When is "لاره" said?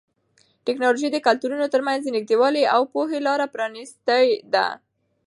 3.27-3.45